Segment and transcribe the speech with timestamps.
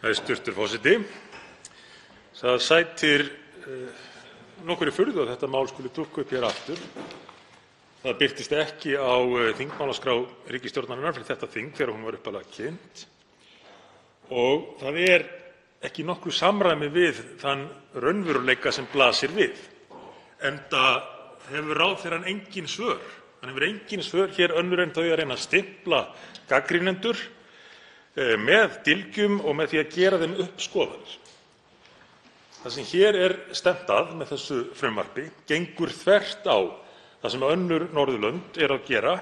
[0.00, 0.54] Hæstv.
[0.56, 0.94] forseti.
[2.32, 3.22] Það sætir
[4.64, 6.78] nokkurri furðu að þetta mál skuli dúkka upp hér aftur.
[8.00, 9.12] Það birtist ekki á
[9.58, 10.14] þingmálaskrá
[10.54, 13.02] ríkisstjórnarinnar fyrir þetta þing þegar hún var upphaflega kynnt
[14.32, 15.26] og það er
[15.84, 17.66] ekki í nokkru samræmi við þann
[18.00, 19.58] raunveruleika sem blasir við,
[20.40, 20.84] enda
[21.50, 23.02] hefur ráðherrann engin svör.
[23.42, 26.00] Hann hefur engin svör hér önnur en þau að reyna að stimpla
[26.48, 27.20] gagnrýnendur
[28.16, 31.16] með dylgjum og með því að gera þeim upp skoðanir.
[32.60, 36.58] Það sem hér er stefnt að með þessu frumvarpi gengur þvert á
[37.22, 39.14] það sem önnur Norðurlönd eru að gera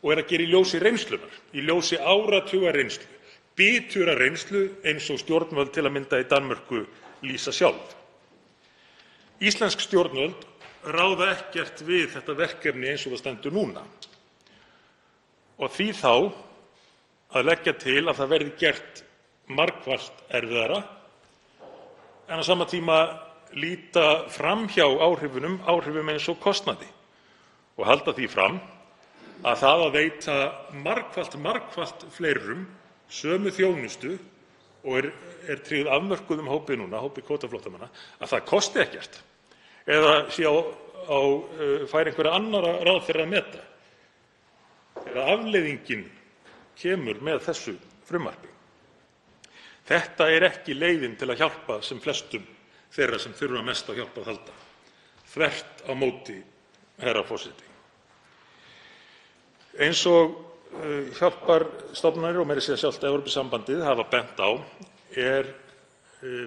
[0.00, 3.06] og eru að gera í ljósi reynslunnar, í ljósi áratugareynslu,
[3.58, 6.84] biturrar reynslu eins og stjórnvöld til að mynda í Danmörku
[7.26, 7.94] lýsa sjálf.
[9.40, 10.46] Íslensk stjórnvöld
[10.88, 13.84] ráða ekkert við þetta verkefni eins og það stendur núna
[15.60, 16.12] og því þá
[17.30, 19.02] að leggja til að það verði gert
[19.50, 20.80] margfalt erfiðara
[22.30, 22.98] en á sama tíma
[23.58, 26.86] líta fram hjá áhrifum eins og kostnaði,
[27.78, 28.60] og halda því fram
[29.42, 30.36] að það að veita
[31.42, 32.66] margfalt fleirum
[33.10, 34.14] sömu þjónustu
[34.86, 35.10] og
[35.50, 37.90] er tryggð afmörkuðum hópi núna, hópi kvótaflóttamanna,
[38.46, 39.18] kosti ekkert.
[39.90, 41.20] Eða sé á
[41.90, 43.66] færi einhverra annarra ráðherra að meta.
[45.10, 46.06] Afleiðingin
[46.80, 47.76] kemur með þessu
[48.08, 48.48] frumvarpi.
[49.90, 52.44] Þetta er ekki leiðin til að hjálpa sem flestum
[52.94, 54.54] þeirra sem þurfa mest á hjálp að halda,
[55.32, 56.36] þvert á móti,
[57.00, 57.66] herra forseti.
[59.80, 60.38] Eins og
[61.18, 64.50] hjálparstofnanir og meira að segja sjálft Evrópusambandið hafa bent á
[65.18, 65.48] er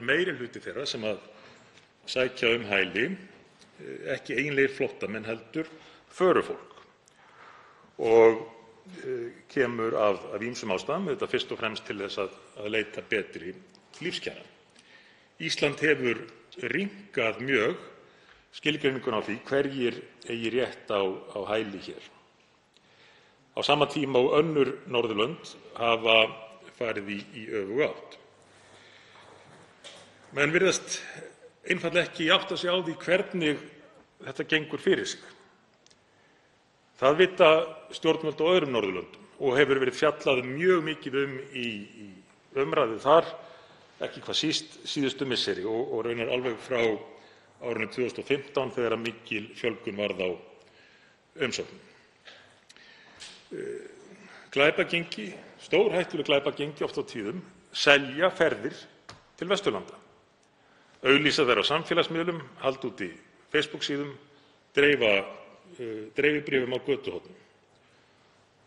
[0.03, 1.03] meiri hluti þeirra sem
[2.08, 3.09] sækja um hæli
[4.14, 5.68] ekki eiginlegir flóttamenn heldur
[6.14, 6.78] förufólk
[9.53, 13.53] kemur af ýmsum ástæðum, auðvitað fyrst og fremst til að leita betri
[14.03, 14.44] lífskjara.
[15.44, 16.25] Ísland hefur
[16.73, 17.78] rýmkað mjög
[18.53, 21.02] skilgreininguna á því hverjir eigi rétt á
[21.50, 22.12] hæli hér
[23.53, 26.18] á sama tíma og önnur Norðurlönd hafa
[26.78, 28.18] farið í öfuga átt.
[30.34, 30.97] Menn virðast
[31.69, 33.62] einfaldlega ekki átta sig á því hvernig
[34.25, 35.22] þetta gengur fyrir sig.
[37.00, 37.50] Það vita
[37.96, 41.68] stjórnvöld á öðrum Norðurlöndum og hefur verið fjallað mjög mikið um í
[42.64, 43.26] umræðu þar,
[44.04, 46.80] ekki hvað síst síðustu misseri og raunar alveg frá
[47.64, 50.30] árinu 2015 þegar mikil fjölgun varð á
[51.48, 51.82] umsóknum.
[54.53, 55.32] Glæpagengi,
[55.66, 57.42] stórhættuleg glæpagengi oft á tíðum,
[57.74, 58.76] selja ferðir
[59.40, 59.98] til Vesturlanda,
[61.02, 63.09] auglýsa þær á samfélagsmiðlum, halda úti
[63.53, 64.14] Facebook-síðum,
[64.78, 65.16] dreifa
[66.17, 67.39] dreifibréfum á götuhornum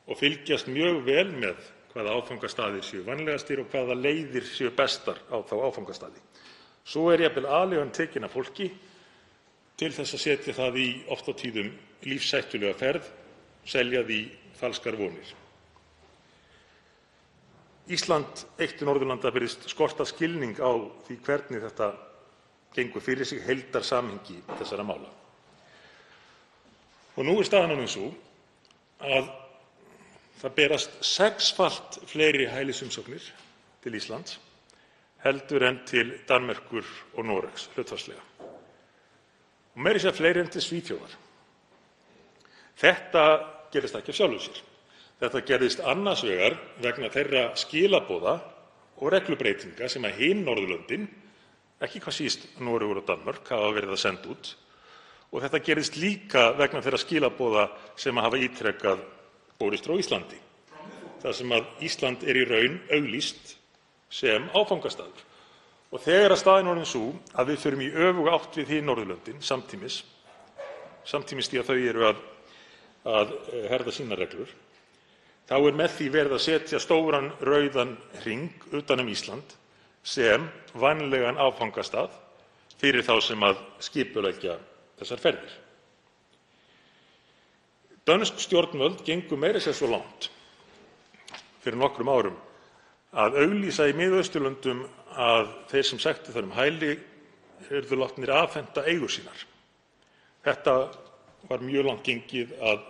[0.06, 1.62] og fylgjast mjög vel með
[1.92, 6.20] hvaða áfangastaðir séu vænlegastir og hvaða leiðir séu bestar á þá áfangastaði.
[6.86, 8.68] Svo er jafnvel aleigan tekin af fólki
[9.76, 11.72] til að setja það í oft á tíðum
[12.06, 13.08] lífshættulega ferð,
[13.66, 14.20] selja því
[14.60, 15.34] falskar vonir.
[17.90, 20.70] Ísland eitt Norðurlanda virðist skorta skilning á
[21.06, 21.92] því hvernig þetta
[22.74, 25.08] gengur fyrir sig, heildarsamhengi þessara mála.
[27.16, 28.06] Nú er staðan orðin sú
[29.00, 29.30] að
[30.42, 33.30] það berast sexfalt fleiri hælisumsóknir
[33.84, 34.38] til Íslands
[35.26, 38.22] en til Danmerkur og Noregs hlutfallslega
[39.76, 41.14] meira að segja fleiri en til Svíþjóðar.
[42.80, 43.24] Þetta
[43.72, 44.60] gerist ekki af sjálfu sér.
[45.20, 48.36] Þetta gerðist annars vegar vegna þeirra skilaboða
[49.00, 51.06] og reglubreytinga sem hin Norðurlöndin,
[51.80, 54.52] ekki hvað síst Noregur og Danmörk, hafa verið að senda út
[55.32, 59.02] þetta gerðist líka vegna þeirra skilaboða sem hafa ítrekað
[59.58, 60.38] borist frá Íslandi
[61.22, 63.56] þar sem Ísland er í raun auglýst
[64.12, 65.24] sem áfangastaður.
[65.96, 70.02] Þegar staðan er orðin sú að við förum í öfuga átt við hin Norðurlöndin samtímis,
[71.06, 73.34] því að þau eru að
[73.70, 74.50] herða sínar reglur,
[75.48, 79.56] þá er með því verið að setja stóran rauðan hring utan um Ísland
[80.06, 82.12] sem vænlegan áfangastað
[82.76, 83.46] fyrir þá sem
[83.88, 84.58] skipuleggja
[85.00, 85.54] þessar ferðir.
[88.06, 90.28] Dönsk stjórnvöld gengu meira að segja svo langt
[91.64, 92.36] fyrir nokkrum árum
[93.16, 94.84] að auglýsa í Miðausturlöndum
[95.16, 96.92] að þeir sem sæktu þar um hæli
[97.72, 99.38] yrðu látnir afhenda eigur sínar.
[100.46, 100.74] Þetta
[101.48, 102.84] var mjög langt gengið að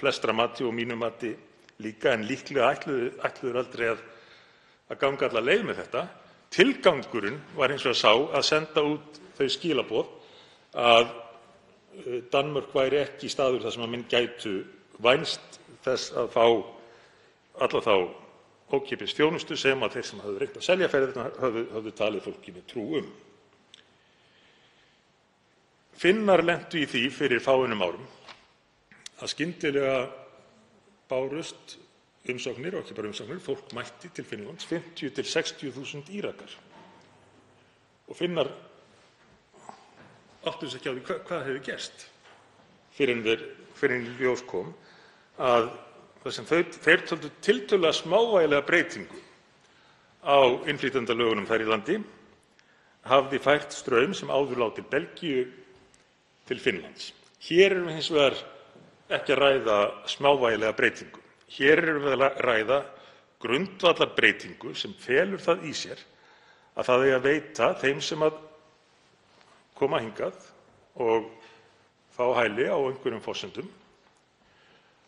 [0.00, 1.32] flestra mati og mínu mati
[1.80, 3.10] líka, en líklega ætluðu
[3.40, 6.06] þeir aldrei að ganga alla leið með þetta.
[6.50, 10.16] Tilgangurinn var hins vegar sá að senda út þau skilaboð
[10.78, 11.10] að
[12.30, 14.52] Danmörk væri ekki staður þar sem menn gætu
[15.02, 16.44] vænst þess að fá
[17.64, 17.94] alla þá
[18.70, 23.10] ókeypis þjónustu sem þeir sem höfðu reynt að selja ferðirnar höfðu talið fólkinu trú um.
[26.00, 28.06] Finnar lentu í því fyrir fáeinum árum
[29.20, 29.96] að skyndilega
[31.10, 31.76] bárust
[32.30, 36.52] umsóknir, og ekki bara umsóknir, fólk mætti til Finnlands, 50.000–60.000 Írakar.
[38.16, 38.48] Finnar
[40.44, 42.06] áttuðu sig ekki á því hvað hefði gerst
[42.96, 43.14] fyrr
[43.96, 44.72] en í ljós kom
[45.40, 45.70] að
[46.22, 49.20] það sem þeir töldu tiltölulega smávægilega breytingu
[50.20, 50.38] á
[50.68, 51.98] innflytjendalögunum þar í landi
[53.08, 55.46] hafði fært straum sem áður lá til Belgíu
[56.48, 57.12] til Finnlands.
[57.40, 58.36] Hér erum við hins vegar
[59.16, 59.78] ekki að ræða
[60.12, 61.22] smávægilega breytingu.
[61.56, 62.80] Hér erum við að ræða
[63.40, 66.02] grundvallarbreytingu sem felur það í sér
[66.76, 68.26] að það eigi að veita þeim sem
[69.80, 70.36] koma hingað
[71.00, 71.30] og
[72.14, 73.68] fá hæli á einhverjum forsendum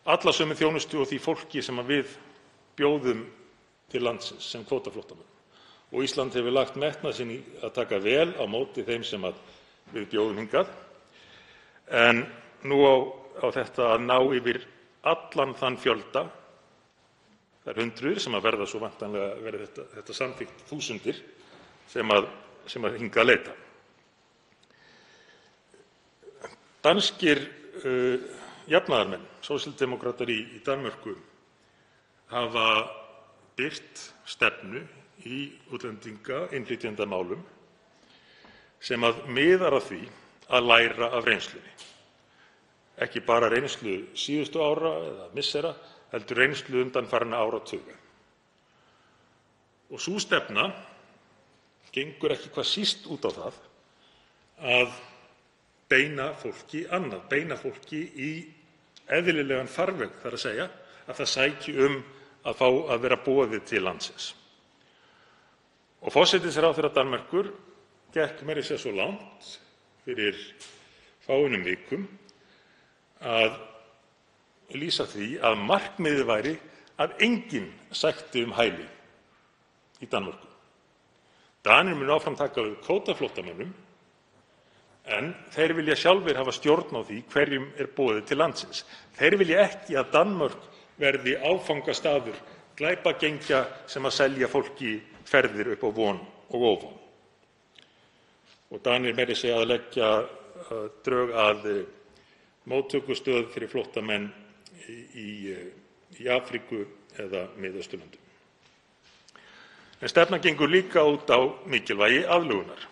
[0.04, 2.10] alla sömu þjónustu og því fólki sem við
[2.78, 3.22] bjóðum
[3.92, 5.28] til landsins sem kvótaflóttamenn.
[5.92, 9.24] Ísland hefur lagt metnað sinn í að taka vel á móti þeim sem
[9.92, 10.70] við bjóðum hingað
[11.92, 12.24] en
[12.64, 14.62] nú á þetta að ná yfir
[15.02, 16.22] allan þann fjölda,
[17.66, 19.68] þær hundruðir sem verða svo væntanlega, verði
[19.98, 21.20] þetta samþykkt, þúsundir
[21.92, 23.54] sem hingað leita.
[26.82, 27.38] Danskir
[28.66, 31.14] jafnaðarmenn, sósíaldemókratar í Danmörku,
[32.32, 32.66] hafa
[33.54, 34.82] birt stefnu
[35.22, 37.44] í útlendinga- og innflytjendamálum
[38.82, 40.00] sem miðar að því
[40.50, 41.74] að læra af reynslunni,
[42.98, 45.74] ekki bara reynslu síðustu ára eða missera
[46.10, 47.94] heldur reynslu undanfarinna áratuga.
[49.98, 50.72] Sú stefna
[51.92, 53.58] gengur ekki hvað síst út á það
[54.62, 55.00] að
[55.92, 58.30] beina fólki annað, beina fólki í
[59.12, 60.68] eðlilegan farveg, þ.e.
[61.06, 61.98] að það sæki um
[62.48, 64.30] að fá að vera boðið til landsins.
[66.02, 67.52] Forsætisráðherra Danmerkur
[68.14, 69.50] gekk meira að segja svo langt
[70.02, 70.38] fyrir
[71.22, 72.08] fáeinum vikum
[73.22, 73.60] að
[74.74, 76.54] lýsa því að markmiðið væri
[77.02, 78.88] að enginn sækti um hæli
[80.02, 80.48] í Danmörku.
[81.62, 83.70] Danir munu áfram taka við kvótaflóttamönnum
[85.10, 88.84] en þeir vilja sjálfir hafa stjórn á því hverjum er boðið til landsins.
[89.18, 90.68] Þeir vilja ekki að Danmörk
[91.00, 92.38] verði áfangastaður
[92.78, 96.20] glæpagengja sem selja fólki ferðir upp á von
[96.52, 96.98] og óvon.
[98.82, 100.12] Danir meira að segja að leggja
[101.04, 101.66] drög að
[102.70, 104.30] móttökustöð fyrir flóttamenn
[104.88, 106.86] í Afríku
[107.20, 108.20] eða Miðausturlöndum.
[110.02, 111.38] Stefnan gengur líka út á
[111.68, 112.88] mikilvægi aðlögunar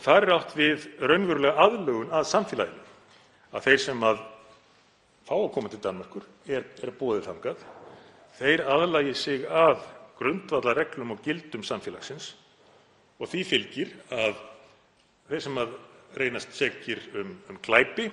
[0.00, 2.84] þar er átt við raunverulega aðlögun að samfélaginu,
[3.52, 4.04] að þeir sem
[5.22, 7.66] fá að koma til Danmerkur, er boðið þangað,
[8.72, 9.82] aðlagi sig að
[10.18, 12.32] grundvallarreglum og gildum samfélagsins.
[13.20, 14.38] Og því fylgir að
[15.28, 15.60] þeim sem
[16.18, 18.08] reynast sekir um glæpi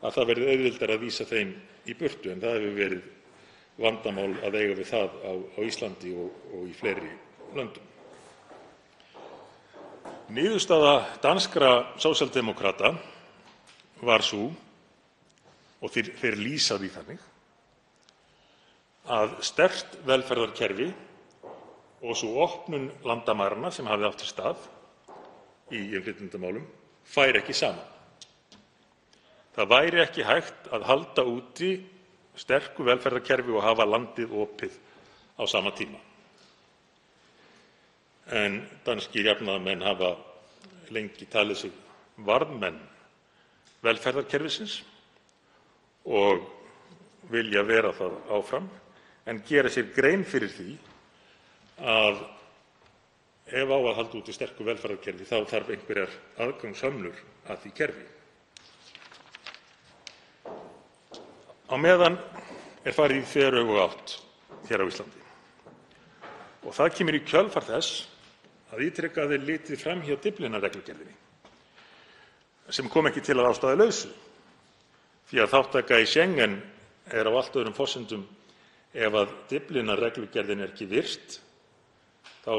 [0.00, 1.26] verði auðveldara að vísa
[1.88, 2.32] í burtu.
[2.32, 3.08] En það hefur verið
[3.80, 5.32] vandamál að eiga við það á
[5.64, 7.14] Íslandi og í fleiri
[7.56, 7.89] löndum.
[10.30, 12.92] Niðurstaða danskra sósíaldemókrata
[14.06, 14.44] var sú,
[15.82, 17.22] og þeir lýsa því þannig,
[19.10, 20.86] að sterkt velferðarkerfi
[22.06, 24.68] og sú opnun landamæranna sem hafði átt sér stað
[25.74, 26.68] í innflytjendamálum
[27.10, 27.88] færi ekki saman.
[29.56, 31.72] Það væri ekki hægt að halda úti
[32.38, 34.78] sterku velferðarkerfi og hafa landið opið
[35.34, 35.98] á sama tíma.
[38.30, 40.12] Danskir jafnaðarmenn hafa
[40.94, 41.72] lengi talið sig
[42.26, 42.78] varðmenn
[43.82, 44.76] velferðarkerfisins
[46.06, 46.44] og
[47.32, 48.68] vilja vera það áfram
[49.30, 50.76] en gera sér grein fyrir því
[51.90, 52.20] að
[53.50, 57.18] ef á að halda úti sterku velferðarkerfi þá þarf einhverjar aðgangshömlur
[57.50, 58.06] að því kerfi.
[61.70, 62.18] Á meðan
[62.86, 64.16] er farið í þveröfuga átt
[64.70, 65.18] hér á Íslandi
[66.60, 68.06] og það kemur í kjölfar þess
[68.70, 71.16] að ítrekað er litið fram hjá Dyflinnarreglugerðinni
[72.70, 74.10] sem kom ekki til að ástæðulausu
[75.30, 76.54] því að þátttaka í Schengen
[77.10, 78.22] er á allt öðrum forsendum.
[78.94, 79.16] Ef
[79.50, 81.40] Dyflinnarreglugerðin er ekki virt
[82.44, 82.52] þá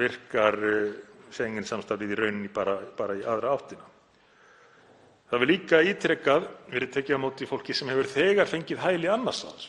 [0.00, 0.56] virkar
[1.30, 3.86] Schengen-samstarfið í rauninni bara í aðra áttina.
[5.30, 9.44] Það hefur líka ítrekað verið tekið á móti fólki sem hefur þegar fengið hæli annars
[9.44, 9.68] staðar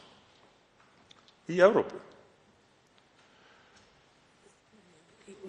[1.51, 1.99] í Evrópu.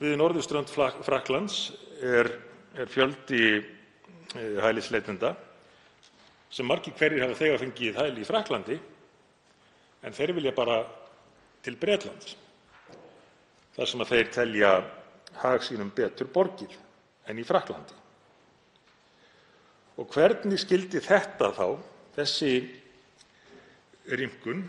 [0.03, 1.57] Við norðurströnd Frakklands
[2.03, 2.27] er
[2.91, 3.61] fjöldi
[4.35, 5.37] hælisleitenda
[6.51, 8.79] sem margir hverjir hafa þegar fengið hæli í Frakklandi
[10.03, 10.81] en þeir vilja bara
[11.63, 12.35] til Bretlands
[13.77, 14.73] þar sem þeir telja
[15.45, 16.75] hag sínum betur borgið
[17.31, 17.95] en í Frakklandi.
[20.03, 21.67] Hvernig skyldi þetta þá,
[22.19, 22.57] þessi
[24.11, 24.65] rýmkun,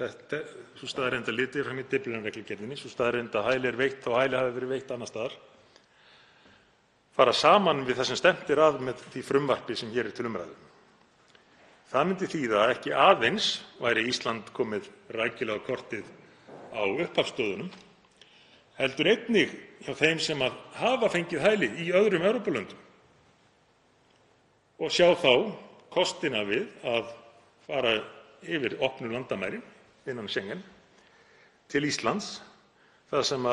[0.00, 4.14] sú staðreynd að litið er fram í Dyflinnarreglugerðinni, sú staðreynd að hæli er veitt þó
[4.16, 5.34] hæli hafi verið veitt annars staðar,
[7.12, 10.26] fara saman við það sem stefnt er að með því frumvarpi sem hér er til
[10.30, 10.56] umræðu?
[11.92, 13.48] Það myndi þýða að ekki aðeins
[13.82, 16.06] væri Ísland komið rækilega á kortið
[16.72, 17.68] á upphafsstöðunum
[18.78, 19.52] heldur einnig
[19.84, 20.40] hjá þeim sem
[20.78, 22.80] hafa fengið hæli í öðrum Evrópulöndum
[24.80, 25.52] og sjá þá
[25.92, 27.12] kostina við að
[27.66, 27.92] fara
[28.42, 29.62] yfir opnu landamærin
[30.10, 30.62] innan Schengen
[31.70, 32.40] til Íslands
[33.10, 33.48] þar sem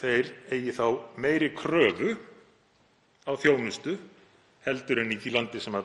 [0.00, 0.86] þeir eigi þá
[1.20, 2.14] meiri kröfu
[3.26, 3.96] á þjónustu
[4.66, 5.76] en í því landi sem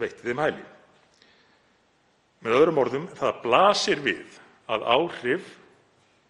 [0.00, 0.62] veitti þeim hæli.
[2.42, 4.38] Með öðrum orðum, það blasir við
[4.72, 5.50] að áhrif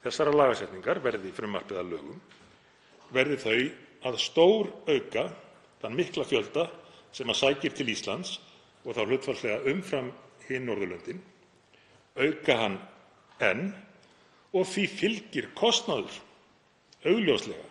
[0.03, 2.21] þessarar lagasetningar, verði frumvarpið að lögum,
[3.15, 5.29] verði þau að stórauka
[5.83, 6.67] þann mikla fjölda
[7.15, 8.39] sem sækir til Íslands
[8.83, 10.11] og þá hlutfallslega umfram
[10.49, 11.21] hin Norðurlöndin,
[12.19, 12.81] auka hann
[13.51, 13.71] enn
[14.53, 16.15] og því fylgir kostnaður,
[17.09, 17.69] augljóslega,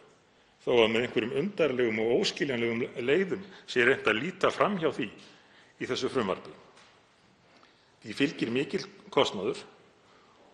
[0.65, 5.07] þó að með einhverjum undarlegum og óskiljanlegum leiðum sé reynt að líta fram hjá því
[5.81, 6.53] í þessu frumvarpi.
[8.01, 9.61] Því fylgir mikill kostnaður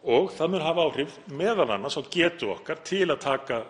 [0.08, 1.54] og það mun hafa áhrif m.a.
[1.56, 3.62] á getu okkar til að taka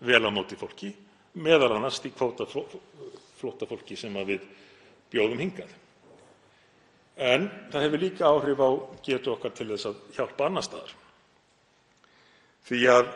[0.00, 0.92] vel á móti fólki,
[1.36, 1.56] m.a.
[1.56, 4.44] því kvótaflóttafólki sem við
[5.12, 5.70] bjóðum hingað.
[7.20, 8.70] En það hefur líka áhrif á
[9.04, 10.94] getu okkar til að hjálpa annars staðar
[12.68, 13.10] því að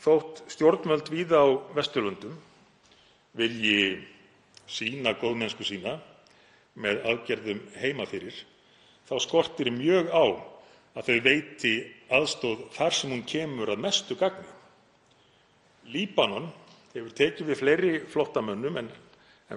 [0.00, 2.36] þótt stjórnvöld víða á Vesturlöndum
[3.36, 3.98] vilji
[4.68, 5.98] sýna góðmennsku sína
[6.78, 8.36] með aðgerðum heima fyrir
[9.08, 10.24] þá skortir mjög á
[10.98, 11.74] að þau veiti
[12.12, 14.48] aðstoð þar sem hún kemur að mestu gagni.
[15.92, 16.48] Líbanon
[16.94, 18.90] hefur tekið við fleiri flóttamönnum en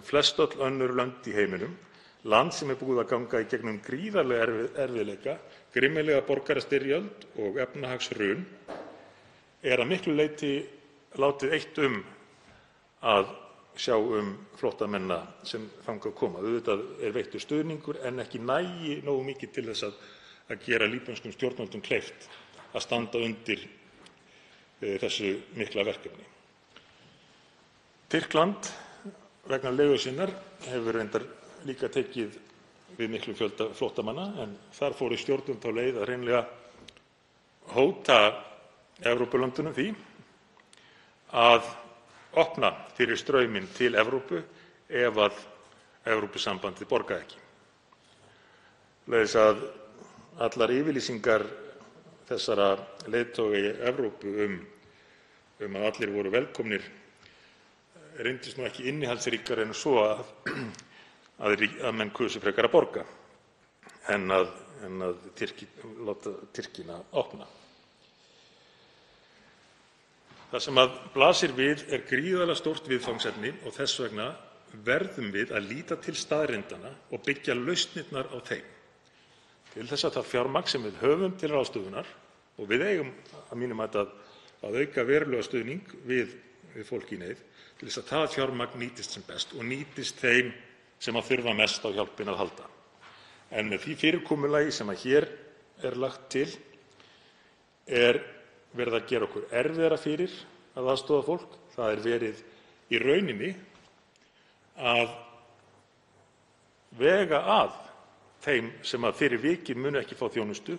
[0.08, 1.74] flestöll önnur lönd í heiminum,
[2.30, 4.48] land sem er búið að ganga í gegnum gríðarlega
[4.84, 5.38] erfiðleika,
[5.74, 8.46] grimmilega borgarastyrjöld og efnahagshrun,
[9.62, 10.54] er að miklu leyti
[11.18, 11.98] látið eitt um
[13.02, 13.32] að
[13.82, 16.42] sjá um flóttamennina sem þangað koma.
[16.44, 22.28] Auðvitað er veittur stuðningur en ekki nógu mikið til að gera líbönskum stjórnvöldum kleift
[22.74, 23.64] að standa undir
[24.82, 26.26] þessu mikla verkefni.
[28.12, 28.68] Tyrkland,
[29.48, 30.34] vegna legu sinnar,
[30.68, 31.24] hefur reyndar
[31.68, 32.38] líka tekið
[32.98, 36.42] við miklum fjölda flóttamanna en þar fóru stjórnvöld þá leið að hreinlega
[37.76, 38.18] hóta
[39.02, 39.88] Evrópulöndunum því
[41.42, 41.70] að
[42.38, 44.42] opna fyrir strauminn til Evrópu
[44.92, 45.22] ef
[46.02, 47.40] Evrópusambandið borgaði ekki.
[49.06, 49.60] Svoleiðis að
[50.42, 51.44] allar yfirlýsingar
[52.30, 52.70] þessara
[53.12, 56.86] leiðtoga í Evrópu um að allir voru velkomnir
[58.22, 60.24] reyndust ekki innihaldsríkari en svo að
[61.42, 63.06] menn kusu frekar að borga
[64.14, 64.52] en að
[66.06, 67.48] láta Tyrkina opna.
[70.52, 70.80] Það sem
[71.14, 74.32] blasir við er gríðarlega stórt viðfangsefni og þess vegna
[74.84, 78.68] verðum við að líta til staðreyndanna og byggja lausnirnar á þeim
[79.72, 82.08] til þess að það fjármagn sem við höfum til ráðstöfunar,
[82.60, 83.12] og við eigum
[83.48, 86.34] að mínu mati að auka verulega stuðning við
[86.88, 87.40] fólk í neyð,
[87.82, 90.52] að nýtist sem best og nýtist þeim
[91.02, 92.68] sem þurfa mest á hjálpinni að halda.
[93.52, 95.28] En með því fyrirkomulagi sem hér
[95.82, 96.48] er lagt til
[97.90, 98.22] er
[98.78, 100.36] verið að gera okkur erfiðara fyrir
[100.78, 101.58] að aðstoða fólk.
[101.76, 102.44] Það er verið
[102.92, 103.52] í rauninni
[104.82, 105.14] að
[107.00, 107.78] vega að
[108.44, 110.78] þeim sem fyrir vikið munu ekki fá þjónustu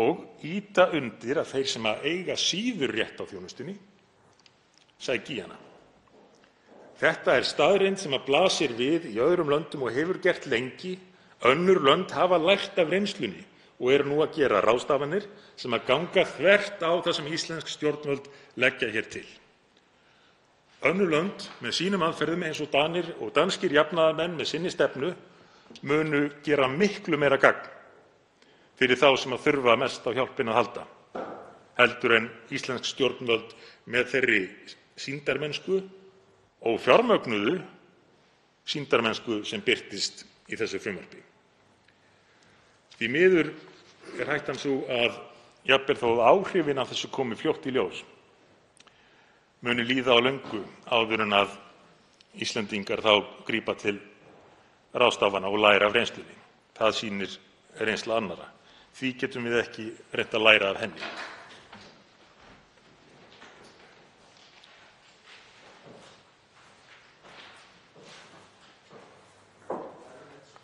[0.00, 3.76] og ýta undir að þeir sem eiga síður rétt á þjónustunni
[5.04, 5.58] sæki í hana.
[7.04, 10.94] Þetta er staðreynd sem blasir við í öðrum löndum og hefur gert lengi.
[11.44, 13.42] Önnur lönd hafa lært af reynslunni
[13.76, 15.26] og eru nú að gera ráðstafanir
[15.60, 19.26] sem ganga þvert á það sem íslensk stjórnvöld leggja hér til.
[20.88, 25.12] Önnur lönd með sínum aðferðum, eins og Danir og danskir jafnaðarmenn með sinni stefnu,
[25.82, 27.68] munu gera miklu meira gagn
[28.78, 30.86] fyrir þá sem þurfa mest á hjálpinni að halda
[31.78, 33.54] heldur en íslensk stjórnvöld
[33.90, 34.40] með þeirri
[35.00, 35.80] sýndarmennsku,
[36.64, 37.58] ófjármögnuðu
[38.64, 41.20] sýndarmennsku, sem birtist í þessu frumvarpi.
[42.96, 43.52] Því miður
[44.20, 45.18] er hættan sú að
[45.68, 48.04] jafnvel þó að áhrifin af þessu komi fljótt í ljós
[49.64, 50.60] muni líða á löngu
[50.92, 51.36] áður en
[52.34, 53.00] Íslendingar
[53.46, 54.00] grípa til
[54.92, 56.34] ráðstafana og læra af reynslunni.
[56.74, 57.36] Það sýnir
[57.78, 58.48] reynsla annarra.
[58.94, 61.00] því getum við ekki reynt að læra af henni.